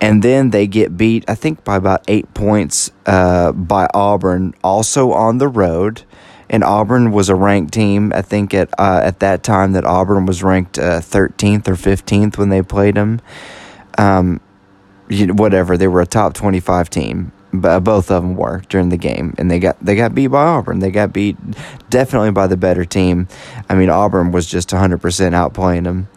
And 0.00 0.22
then 0.22 0.50
they 0.50 0.68
get 0.68 0.96
beat, 0.96 1.24
I 1.26 1.34
think, 1.34 1.64
by 1.64 1.76
about 1.76 2.04
eight 2.06 2.32
points 2.34 2.92
uh, 3.06 3.50
by 3.50 3.88
Auburn, 3.92 4.54
also 4.62 5.10
on 5.10 5.38
the 5.38 5.48
road. 5.48 6.02
And 6.48 6.62
Auburn 6.62 7.10
was 7.10 7.28
a 7.28 7.34
ranked 7.34 7.74
team. 7.74 8.12
I 8.14 8.22
think 8.22 8.54
at 8.54 8.68
uh, 8.78 9.00
at 9.02 9.18
that 9.18 9.42
time 9.42 9.72
that 9.72 9.84
Auburn 9.84 10.26
was 10.26 10.44
ranked 10.44 10.78
uh, 10.78 11.00
13th 11.00 11.66
or 11.66 11.74
15th 11.74 12.38
when 12.38 12.50
they 12.50 12.62
played 12.62 12.94
them. 12.94 13.20
Um, 13.98 14.40
whatever, 15.10 15.76
they 15.76 15.88
were 15.88 16.00
a 16.00 16.06
top 16.06 16.34
25 16.34 16.90
team 16.90 17.32
both 17.60 18.10
of 18.10 18.22
them 18.22 18.36
were 18.36 18.62
during 18.68 18.88
the 18.88 18.96
game, 18.96 19.34
and 19.38 19.50
they 19.50 19.58
got 19.58 19.78
they 19.84 19.96
got 19.96 20.14
beat 20.14 20.28
by 20.28 20.44
Auburn. 20.44 20.78
They 20.78 20.90
got 20.90 21.12
beat 21.12 21.36
definitely 21.90 22.30
by 22.30 22.46
the 22.46 22.56
better 22.56 22.84
team. 22.84 23.28
I 23.68 23.74
mean, 23.74 23.90
Auburn 23.90 24.32
was 24.32 24.46
just 24.46 24.70
100% 24.70 25.00
outplaying 25.00 25.84
them. 25.84 26.08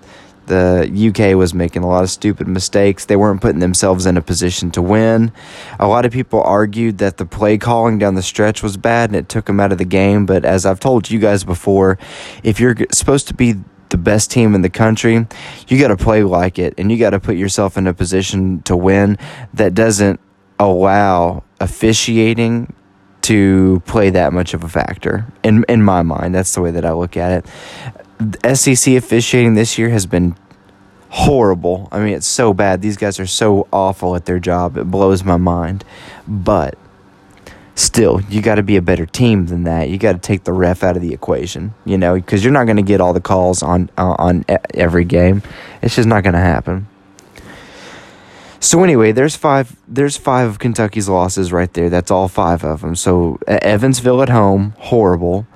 The 0.47 0.89
UK 1.09 1.35
was 1.37 1.53
making 1.53 1.83
a 1.83 1.87
lot 1.87 2.03
of 2.03 2.09
stupid 2.09 2.47
mistakes. 2.47 3.03
They 3.03 3.17
weren't 3.17 3.41
putting 3.41 3.59
themselves 3.59 4.05
in 4.05 4.15
a 4.15 4.21
position 4.21 4.71
to 4.71 4.81
win. 4.81 5.33
A 5.77 5.87
lot 5.87 6.05
of 6.05 6.13
people 6.13 6.41
argued 6.41 6.99
that 6.99 7.17
the 7.17 7.25
play 7.25 7.57
calling 7.57 7.99
down 7.99 8.15
the 8.15 8.21
stretch 8.21 8.63
was 8.63 8.77
bad 8.77 9.09
and 9.09 9.17
it 9.17 9.27
took 9.27 9.45
them 9.45 9.59
out 9.59 9.73
of 9.73 9.77
the 9.77 9.85
game. 9.85 10.25
But 10.25 10.45
as 10.45 10.65
I've 10.65 10.79
told 10.79 11.11
you 11.11 11.19
guys 11.19 11.43
before, 11.43 11.97
if 12.43 12.61
you're 12.61 12.77
supposed 12.93 13.27
to 13.27 13.33
be 13.33 13.55
the 13.89 13.97
best 13.97 14.31
team 14.31 14.55
in 14.55 14.61
the 14.61 14.69
country, 14.69 15.27
you 15.67 15.79
got 15.79 15.89
to 15.89 15.97
play 15.97 16.23
like 16.23 16.59
it 16.59 16.73
and 16.77 16.91
you 16.91 16.97
got 16.97 17.11
to 17.11 17.19
put 17.19 17.35
yourself 17.35 17.77
in 17.77 17.85
a 17.85 17.93
position 17.93 18.61
to 18.63 18.75
win 18.75 19.17
that 19.53 19.73
doesn't 19.73 20.19
allow 20.59 21.43
officiating 21.59 22.73
to 23.23 23.81
play 23.85 24.09
that 24.09 24.31
much 24.31 24.53
of 24.53 24.63
a 24.63 24.69
factor 24.69 25.25
in 25.43 25.65
in 25.67 25.83
my 25.83 26.01
mind. 26.01 26.33
That's 26.33 26.53
the 26.53 26.61
way 26.61 26.71
that 26.71 26.85
I 26.85 26.93
look 26.93 27.17
at 27.17 27.43
it. 27.43 28.57
SEC 28.57 28.93
officiating 28.95 29.53
this 29.55 29.77
year 29.77 29.89
has 29.89 30.05
been 30.05 30.35
horrible. 31.09 31.87
I 31.91 31.99
mean, 31.99 32.13
it's 32.13 32.27
so 32.27 32.53
bad. 32.53 32.81
These 32.81 32.97
guys 32.97 33.19
are 33.19 33.27
so 33.27 33.67
awful 33.71 34.15
at 34.15 34.25
their 34.25 34.39
job. 34.39 34.77
It 34.77 34.85
blows 34.85 35.23
my 35.23 35.37
mind. 35.37 35.83
But 36.27 36.77
still, 37.75 38.21
you 38.29 38.41
got 38.41 38.55
to 38.55 38.63
be 38.63 38.75
a 38.75 38.81
better 38.81 39.05
team 39.05 39.47
than 39.47 39.63
that. 39.65 39.89
You 39.89 39.97
got 39.97 40.13
to 40.13 40.19
take 40.19 40.43
the 40.43 40.53
ref 40.53 40.83
out 40.83 40.95
of 40.95 41.01
the 41.01 41.13
equation, 41.13 41.73
you 41.85 41.97
know, 41.97 42.15
because 42.15 42.43
you're 42.43 42.53
not 42.53 42.65
going 42.65 42.77
to 42.77 42.81
get 42.81 43.01
all 43.01 43.13
the 43.13 43.21
calls 43.21 43.61
on 43.61 43.89
on 43.97 44.45
every 44.73 45.05
game. 45.05 45.43
It's 45.81 45.95
just 45.95 46.07
not 46.07 46.23
going 46.23 46.33
to 46.33 46.39
happen. 46.39 46.87
So 48.59 48.83
anyway, 48.83 49.11
there's 49.11 49.35
five. 49.35 49.75
There's 49.87 50.17
five 50.17 50.49
of 50.49 50.59
Kentucky's 50.59 51.07
losses 51.07 51.51
right 51.51 51.71
there. 51.73 51.89
That's 51.89 52.11
all 52.11 52.27
five 52.27 52.63
of 52.63 52.81
them. 52.81 52.95
So 52.95 53.39
Evansville 53.47 54.21
at 54.21 54.29
home, 54.29 54.73
horrible. 54.77 55.47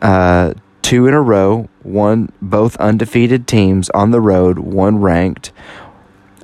Uh, 0.00 0.54
two 0.82 1.06
in 1.06 1.14
a 1.14 1.22
row. 1.22 1.68
One, 1.82 2.30
both 2.40 2.76
undefeated 2.76 3.46
teams 3.46 3.88
on 3.90 4.10
the 4.10 4.20
road. 4.20 4.58
One 4.58 5.00
ranked. 5.00 5.52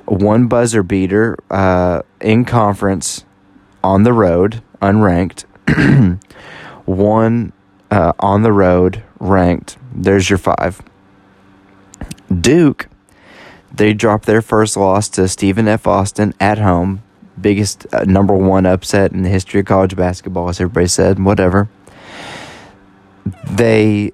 One 0.05 0.47
buzzer 0.47 0.81
beater 0.81 1.37
uh, 1.51 2.01
in 2.19 2.45
conference 2.45 3.25
on 3.83 4.03
the 4.03 4.13
road, 4.13 4.63
unranked. 4.81 5.45
one 6.85 7.53
uh, 7.91 8.13
on 8.19 8.41
the 8.41 8.51
road, 8.51 9.03
ranked. 9.19 9.77
There's 9.93 10.29
your 10.29 10.39
five. 10.39 10.81
Duke 12.41 12.87
they 13.71 13.93
dropped 13.93 14.25
their 14.25 14.41
first 14.41 14.77
loss 14.77 15.09
to 15.09 15.27
Stephen 15.27 15.67
F. 15.67 15.87
Austin 15.87 16.33
at 16.39 16.57
home. 16.57 17.03
Biggest 17.39 17.85
uh, 17.93 18.03
number 18.03 18.35
one 18.35 18.65
upset 18.65 19.11
in 19.11 19.21
the 19.21 19.29
history 19.29 19.61
of 19.61 19.65
college 19.65 19.95
basketball, 19.95 20.49
as 20.49 20.59
everybody 20.59 20.87
said. 20.87 21.23
Whatever. 21.23 21.69
They 23.49 24.11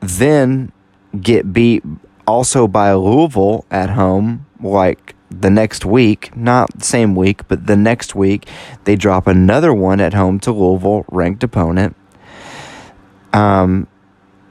then 0.00 0.72
get 1.20 1.52
beat 1.52 1.82
also 2.26 2.66
by 2.66 2.92
Louisville 2.94 3.64
at 3.70 3.90
home, 3.90 4.46
like 4.60 5.14
the 5.30 5.50
next 5.50 5.84
week, 5.84 6.34
not 6.36 6.78
the 6.78 6.84
same 6.84 7.14
week, 7.14 7.46
but 7.48 7.66
the 7.66 7.76
next 7.76 8.14
week, 8.14 8.48
they 8.84 8.96
drop 8.96 9.26
another 9.26 9.74
one 9.74 10.00
at 10.00 10.14
home 10.14 10.38
to 10.40 10.52
Louisville, 10.52 11.04
ranked 11.08 11.42
opponent. 11.42 11.96
Um, 13.32 13.88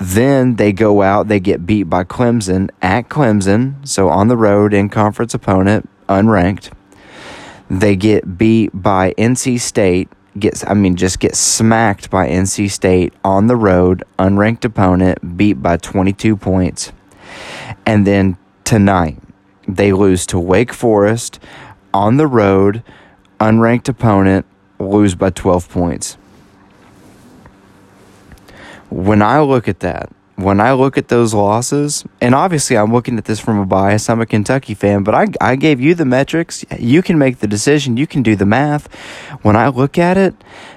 then 0.04 0.56
they 0.56 0.74
go 0.74 1.02
out, 1.02 1.30
they 1.30 1.40
get 1.40 1.66
beat 1.66 1.84
by 1.84 2.04
Clemson 2.04 2.70
at 2.82 3.08
Clemson, 3.08 3.88
so 3.88 4.10
on 4.10 4.28
the 4.28 4.36
road 4.36 4.74
in 4.74 4.90
conference 4.90 5.34
opponent, 5.34 5.90
unranked. 6.10 6.72
They 7.70 7.96
get 7.96 8.38
beat 8.38 8.72
by 8.74 9.14
NC 9.18 9.62
State, 9.62 10.10
gets 10.38 10.66
I 10.68 10.74
mean 10.74 10.98
just 10.98 11.20
get 11.20 11.36
smacked 11.36 12.10
by 12.10 12.28
NC 12.28 12.70
State 12.70 13.14
on 13.24 13.48
the 13.48 13.56
road, 13.56 14.04
unranked 14.20 14.66
opponent, 14.66 15.38
beat 15.38 15.62
by 15.62 15.78
22 15.78 16.36
points. 16.36 16.92
And 17.86 18.06
then 18.06 18.38
tonight, 18.66 19.20
they 19.70 19.94
lose 19.94 20.26
to 20.28 20.40
Wake 20.40 20.74
Forest 20.74 21.40
on 21.94 22.18
the 22.18 22.28
road, 22.28 22.84
unranked 23.40 23.88
opponent, 23.88 24.46
lose 24.80 25.16
by 25.16 25.30
12 25.30 25.70
points 25.70 26.18
when 28.94 29.24
I 29.24 29.42
look 29.42 29.68
at 29.68 29.80
that, 29.80 30.12
when 30.36 30.60
I 30.60 30.74
look 30.74 30.98
at 30.98 31.08
those 31.08 31.34
losses, 31.34 32.06
and 32.22 32.36
obviously 32.36 32.78
I'm 32.78 32.94
looking 32.94 33.18
at 33.18 33.26
this 33.26 33.40
from 33.40 33.58
a 33.58 33.66
bias, 33.66 34.10
I'm 34.10 34.22
a 34.22 34.26
Kentucky 34.26 34.76
fan, 34.76 35.04
but 35.04 35.16
I, 35.16 35.28
I 35.42 35.56
gave 35.56 35.80
you 35.80 35.96
the 35.96 36.06
metrics. 36.06 36.64
You 36.80 37.02
can 37.02 37.18
make 37.18 37.40
the 37.40 37.48
decision, 37.48 37.98
you 37.98 38.06
can 38.06 38.22
do 38.22 38.36
the 38.36 38.46
math. 38.46 38.94
When 39.42 39.56
I 39.56 39.70
look 39.70 39.98
at 39.98 40.18
it, 40.18 40.36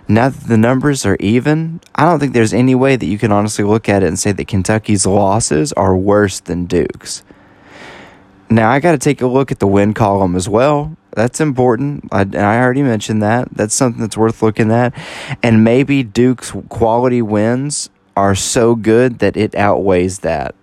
now 0.08 0.30
that 0.30 0.48
the 0.48 0.56
numbers 0.56 1.04
are 1.04 1.16
even, 1.20 1.80
I 1.94 2.04
don't 2.04 2.18
think 2.18 2.32
there's 2.32 2.54
any 2.54 2.74
way 2.74 2.96
that 2.96 3.06
you 3.06 3.18
can 3.18 3.32
honestly 3.32 3.64
look 3.64 3.88
at 3.88 4.02
it 4.02 4.06
and 4.06 4.18
say 4.18 4.32
that 4.32 4.46
Kentucky's 4.46 5.06
losses 5.06 5.72
are 5.74 5.96
worse 5.96 6.40
than 6.40 6.64
Duke's. 6.64 7.22
Now 8.48 8.70
I 8.70 8.80
got 8.80 8.92
to 8.92 8.98
take 8.98 9.20
a 9.20 9.26
look 9.26 9.52
at 9.52 9.58
the 9.58 9.66
win 9.66 9.92
column 9.92 10.36
as 10.36 10.48
well. 10.48 10.96
That's 11.12 11.40
important. 11.40 12.08
I, 12.12 12.26
I 12.34 12.60
already 12.60 12.82
mentioned 12.82 13.22
that. 13.22 13.48
That's 13.50 13.74
something 13.74 14.00
that's 14.00 14.16
worth 14.16 14.42
looking 14.42 14.70
at. 14.70 14.92
And 15.42 15.64
maybe 15.64 16.02
Duke's 16.02 16.52
quality 16.68 17.22
wins 17.22 17.90
are 18.16 18.34
so 18.34 18.74
good 18.74 19.18
that 19.18 19.36
it 19.36 19.54
outweighs 19.54 20.20
that. 20.20 20.54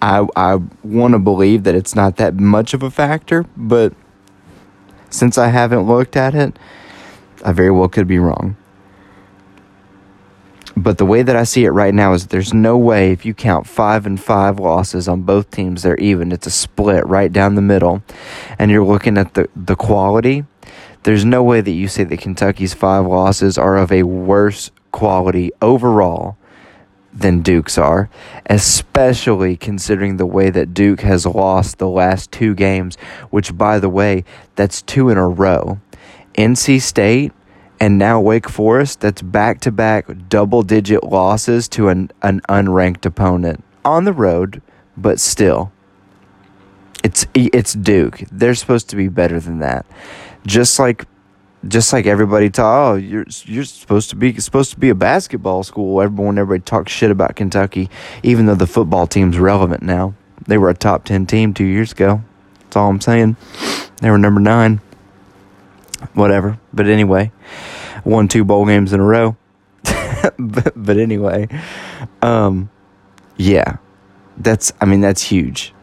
I 0.00 0.26
I 0.36 0.58
want 0.82 1.12
to 1.12 1.18
believe 1.18 1.64
that 1.64 1.74
it's 1.74 1.94
not 1.94 2.16
that 2.16 2.34
much 2.34 2.72
of 2.72 2.82
a 2.82 2.90
factor, 2.90 3.44
but 3.56 3.92
since 5.10 5.36
I 5.36 5.48
haven't 5.48 5.82
looked 5.82 6.16
at 6.16 6.34
it, 6.34 6.58
I 7.44 7.52
very 7.52 7.70
well 7.70 7.88
could 7.88 8.06
be 8.06 8.18
wrong. 8.18 8.56
But 10.76 10.98
the 10.98 11.04
way 11.04 11.22
that 11.22 11.36
I 11.36 11.42
see 11.44 11.64
it 11.64 11.70
right 11.70 11.92
now 11.92 12.12
is 12.12 12.28
there's 12.28 12.54
no 12.54 12.78
way 12.78 13.10
if 13.10 13.26
you 13.26 13.34
count 13.34 13.66
five 13.66 14.06
and 14.06 14.18
five 14.18 14.60
losses 14.60 15.08
on 15.08 15.22
both 15.22 15.50
teams, 15.50 15.82
they're 15.82 15.96
even. 15.96 16.32
It's 16.32 16.46
a 16.46 16.50
split 16.50 17.06
right 17.06 17.32
down 17.32 17.56
the 17.56 17.62
middle. 17.62 18.02
And 18.58 18.70
you're 18.70 18.84
looking 18.84 19.18
at 19.18 19.34
the, 19.34 19.48
the 19.56 19.74
quality. 19.74 20.44
There's 21.02 21.24
no 21.24 21.42
way 21.42 21.60
that 21.60 21.72
you 21.72 21.88
say 21.88 22.04
that 22.04 22.20
Kentucky's 22.20 22.72
five 22.72 23.04
losses 23.04 23.58
are 23.58 23.76
of 23.76 23.90
a 23.90 24.04
worse 24.04 24.70
quality 24.92 25.50
overall 25.60 26.36
than 27.12 27.42
Duke's 27.42 27.76
are, 27.76 28.08
especially 28.46 29.56
considering 29.56 30.16
the 30.16 30.26
way 30.26 30.50
that 30.50 30.74
Duke 30.74 31.00
has 31.00 31.26
lost 31.26 31.78
the 31.78 31.88
last 31.88 32.30
two 32.30 32.54
games, 32.54 32.96
which, 33.30 33.56
by 33.56 33.78
the 33.78 33.88
way, 33.88 34.24
that's 34.54 34.82
two 34.82 35.08
in 35.08 35.18
a 35.18 35.28
row. 35.28 35.80
NC 36.34 36.80
State 36.80 37.32
and 37.80 37.98
now 37.98 38.20
Wake 38.20 38.48
Forest, 38.48 39.00
that's 39.00 39.22
back 39.22 39.60
to 39.62 39.72
back 39.72 40.06
double 40.28 40.62
digit 40.62 41.02
losses 41.02 41.66
to 41.68 41.88
an, 41.88 42.10
an 42.22 42.40
unranked 42.48 43.06
opponent 43.06 43.64
on 43.84 44.04
the 44.04 44.12
road, 44.12 44.62
but 44.96 45.18
still. 45.18 45.72
It's 47.02 47.26
it's 47.34 47.72
Duke. 47.72 48.22
They're 48.30 48.54
supposed 48.54 48.90
to 48.90 48.96
be 48.96 49.08
better 49.08 49.40
than 49.40 49.60
that. 49.60 49.86
Just 50.46 50.78
like 50.78 51.06
just 51.68 51.92
like 51.92 52.06
everybody 52.06 52.50
taught, 52.50 52.92
oh, 52.92 52.94
you're 52.96 53.26
you're 53.44 53.64
supposed 53.64 54.10
to 54.10 54.16
be 54.16 54.38
supposed 54.40 54.70
to 54.72 54.78
be 54.78 54.88
a 54.88 54.94
basketball 54.94 55.62
school. 55.62 56.00
Everyone, 56.00 56.38
everybody 56.38 56.64
talks 56.64 56.92
shit 56.92 57.10
about 57.10 57.36
Kentucky, 57.36 57.90
even 58.22 58.46
though 58.46 58.54
the 58.54 58.66
football 58.66 59.06
team's 59.06 59.38
relevant 59.38 59.82
now. 59.82 60.14
They 60.46 60.56
were 60.56 60.70
a 60.70 60.74
top 60.74 61.04
ten 61.04 61.26
team 61.26 61.52
two 61.52 61.64
years 61.64 61.92
ago. 61.92 62.22
That's 62.60 62.76
all 62.76 62.88
I'm 62.88 63.00
saying. 63.00 63.36
They 64.00 64.10
were 64.10 64.18
number 64.18 64.40
nine. 64.40 64.80
Whatever. 66.14 66.58
But 66.72 66.86
anyway, 66.86 67.30
won 68.04 68.28
two 68.28 68.44
bowl 68.44 68.64
games 68.64 68.92
in 68.92 69.00
a 69.00 69.04
row. 69.04 69.36
but, 70.38 70.72
but 70.76 70.96
anyway, 70.96 71.48
um, 72.22 72.70
yeah, 73.36 73.76
that's 74.38 74.72
I 74.80 74.86
mean 74.86 75.02
that's 75.02 75.22
huge. 75.22 75.74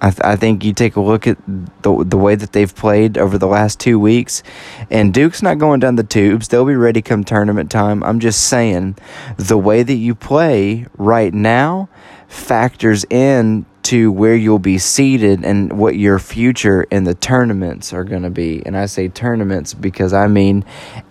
I, 0.00 0.10
th- 0.10 0.20
I 0.22 0.36
think 0.36 0.64
you 0.64 0.72
take 0.72 0.96
a 0.96 1.00
look 1.00 1.26
at 1.26 1.38
the 1.46 2.04
the 2.04 2.18
way 2.18 2.34
that 2.34 2.52
they've 2.52 2.74
played 2.74 3.16
over 3.16 3.38
the 3.38 3.46
last 3.46 3.80
two 3.80 3.98
weeks, 3.98 4.42
and 4.90 5.12
Duke's 5.12 5.42
not 5.42 5.58
going 5.58 5.80
down 5.80 5.96
the 5.96 6.04
tubes. 6.04 6.48
They'll 6.48 6.64
be 6.66 6.76
ready 6.76 7.02
come 7.02 7.24
tournament 7.24 7.70
time. 7.70 8.02
I'm 8.02 8.20
just 8.20 8.42
saying, 8.48 8.96
the 9.36 9.58
way 9.58 9.82
that 9.82 9.94
you 9.94 10.14
play 10.14 10.86
right 10.98 11.32
now 11.32 11.88
factors 12.28 13.04
in 13.08 13.64
to 13.84 14.10
where 14.10 14.34
you'll 14.34 14.58
be 14.58 14.78
seated 14.78 15.44
and 15.44 15.72
what 15.72 15.96
your 15.96 16.18
future 16.18 16.82
in 16.90 17.04
the 17.04 17.14
tournaments 17.14 17.92
are 17.92 18.02
going 18.02 18.24
to 18.24 18.30
be. 18.30 18.60
And 18.66 18.76
I 18.76 18.86
say 18.86 19.06
tournaments 19.06 19.74
because 19.74 20.12
I 20.12 20.26
mean 20.26 20.64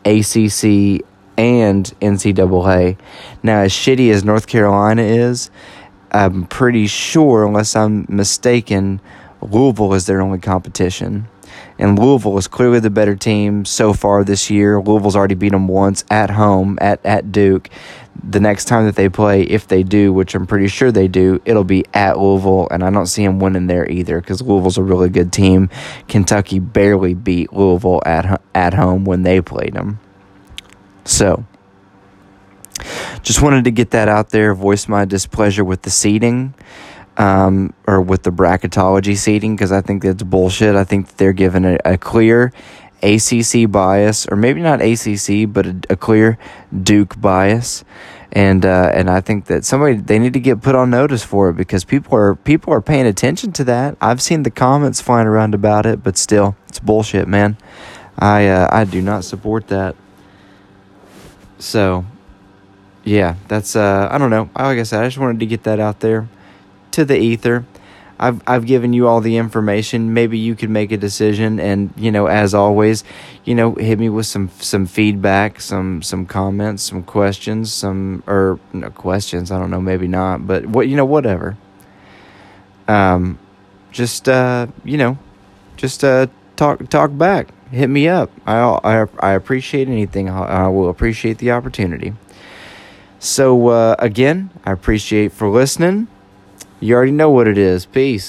ACC 0.04 1.02
and 1.38 1.86
NCAA. 2.02 2.98
Now, 3.44 3.60
as 3.62 3.72
shitty 3.72 4.12
as 4.12 4.26
North 4.26 4.48
Carolina 4.48 5.04
is, 5.04 5.50
I'm 6.12 6.46
pretty 6.46 6.88
sure, 6.88 7.46
unless 7.46 7.76
I'm 7.76 8.06
mistaken, 8.10 9.02
Louisville 9.42 9.94
is 9.94 10.06
their 10.06 10.22
only 10.22 10.40
competition. 10.40 11.28
And 11.78 12.00
Louisville 12.00 12.38
is 12.38 12.48
clearly 12.48 12.80
the 12.80 12.90
better 12.90 13.16
team 13.16 13.66
so 13.66 13.94
far 13.94 14.24
this 14.24 14.50
year. 14.50 14.82
Louisville's 14.82 15.16
already 15.16 15.36
beat 15.36 15.52
them 15.52 15.68
once 15.68 16.04
at 16.10 16.30
home 16.30 16.78
at, 16.82 17.06
at 17.06 17.32
Duke. 17.32 17.70
The 18.24 18.40
next 18.40 18.66
time 18.66 18.86
that 18.86 18.96
they 18.96 19.10
play, 19.10 19.44
if 19.44 19.68
they 19.68 19.84
do, 19.84 20.14
which 20.14 20.36
I'm 20.36 20.48
pretty 20.48 20.68
sure 20.68 20.92
they 20.92 21.08
do, 21.08 21.42
it'll 21.46 21.66
be 21.66 21.86
at 21.94 22.18
Louisville, 22.18 22.68
and 22.72 22.82
I 22.84 22.90
don't 22.90 23.08
see 23.08 23.26
them 23.26 23.40
winning 23.40 23.68
there 23.68 23.90
either 23.90 24.22
because 24.22 24.42
Louisville's 24.42 24.78
a 24.78 24.84
really 24.84 25.10
good 25.10 25.34
team. 25.34 25.70
Kentucky 26.08 26.60
barely 26.60 27.14
beat 27.14 27.52
Louisville 27.52 28.02
at 28.06 28.42
at 28.56 28.74
home 28.74 29.04
when 29.04 29.24
they 29.24 29.42
played 29.42 29.74
them. 29.74 30.00
So, 31.04 31.46
just 33.22 33.42
wanted 33.42 33.64
to 33.66 33.72
get 33.72 33.92
that 33.92 34.08
out 34.08 34.30
there, 34.30 34.54
voice 34.54 34.88
my 34.88 35.06
displeasure 35.06 35.64
with 35.64 35.84
the 35.84 35.90
seeding 35.90 36.54
um, 37.18 37.74
or 37.88 38.02
with 38.02 38.24
the 38.24 38.32
bracketology 38.32 39.16
seeding 39.16 39.56
because 39.56 39.72
I 39.72 39.82
think 39.82 40.04
that's 40.04 40.24
bullshit. 40.24 40.76
I 40.76 40.84
think 40.84 41.18
they're 41.18 41.34
given 41.34 41.66
a, 41.66 41.78
a, 41.86 41.98
clear 41.98 42.52
ACC 43.02 43.70
bias, 43.70 44.28
or 44.28 44.36
maybe 44.36 44.62
not 44.62 44.82
ACC, 44.82 45.52
but 45.52 45.66
a, 45.66 45.80
a 45.92 45.96
clear 45.96 46.38
Duke 46.84 47.20
bias. 47.20 47.84
And 48.32 48.66
uh, 48.66 48.92
and 48.94 49.10
I 49.10 49.22
think 49.22 49.46
that 49.46 49.64
somebody 49.64 49.96
they 49.96 50.20
need 50.20 50.34
to 50.34 50.42
get 50.42 50.62
put 50.62 50.76
on 50.76 50.90
notice 50.90 51.24
for 51.24 51.50
it 51.50 51.54
because 51.54 51.86
people 51.86 52.18
are 52.18 52.36
people 52.36 52.74
are 52.74 52.82
paying 52.82 53.06
attention 53.06 53.54
to 53.54 53.64
that. 53.64 53.96
I've 54.02 54.22
seen 54.22 54.44
the 54.44 54.52
comments 54.52 55.00
flying 55.00 55.28
around 55.28 55.54
about 55.54 55.86
it, 55.86 56.04
but 56.04 56.18
still, 56.18 56.58
it's 56.68 56.80
bullshit, 56.80 57.30
man. 57.30 57.56
I 58.20 58.48
uh, 58.50 58.68
I 58.70 58.84
do 58.84 59.02
not 59.02 59.24
support 59.24 59.68
that. 59.70 59.96
So, 61.60 62.04
yeah, 63.06 63.36
that's 63.48 63.76
uh, 63.76 64.10
I 64.12 64.18
don't 64.18 64.32
know. 64.32 64.50
Like 64.58 64.80
I 64.80 64.84
said, 64.84 65.04
I 65.04 65.08
just 65.08 65.20
wanted 65.20 65.40
to 65.40 65.46
get 65.46 65.64
that 65.64 65.80
out 65.80 66.00
there 66.00 66.28
to 66.92 67.06
the 67.06 67.18
ether. 67.18 67.66
I've 68.20 68.42
I've 68.48 68.66
given 68.66 68.94
you 68.94 69.08
all 69.08 69.22
the 69.22 69.38
information. 69.38 70.14
Maybe 70.14 70.40
you 70.40 70.56
could 70.56 70.70
make 70.72 70.92
a 70.92 70.98
decision, 70.98 71.60
and 71.60 71.94
you 71.96 72.12
know, 72.12 72.26
as 72.26 72.54
always, 72.54 73.04
you 73.44 73.54
know, 73.54 73.76
hit 73.76 74.00
me 74.00 74.10
with 74.10 74.26
some 74.26 74.50
some 74.60 74.88
feedback, 74.88 75.62
some 75.62 76.02
some 76.02 76.26
comments, 76.26 76.82
some 76.82 77.04
questions, 77.04 77.72
some 77.72 78.24
or 78.26 78.60
no 78.74 78.90
questions. 78.90 79.52
I 79.52 79.60
don't 79.60 79.70
know, 79.70 79.82
maybe 79.82 80.08
not, 80.08 80.48
but 80.48 80.66
what 80.66 80.88
you 80.88 80.96
know, 80.96 81.06
whatever. 81.06 81.58
Um, 82.88 83.38
just 83.92 84.28
uh, 84.28 84.68
you 84.84 84.98
know, 84.98 85.18
just 85.78 86.04
uh, 86.04 86.28
talk 86.56 86.90
talk 86.90 87.16
back. 87.16 87.50
Hit 87.70 87.88
me 87.90 88.08
up. 88.08 88.32
I 88.48 88.60
I 88.62 89.06
I 89.20 89.32
appreciate 89.34 89.90
anything. 89.90 90.30
I, 90.30 90.66
I 90.66 90.68
will 90.70 90.90
appreciate 90.90 91.38
the 91.38 91.52
opportunity. 91.52 92.14
So 93.20 93.70
uh, 93.70 93.96
again, 94.00 94.50
I 94.66 94.72
appreciate 94.72 95.32
for 95.32 95.50
listening. 95.50 96.08
You 96.80 96.96
already 96.96 97.12
know 97.12 97.30
what 97.30 97.48
it 97.48 97.58
is. 97.58 97.86
Peace. 97.86 98.24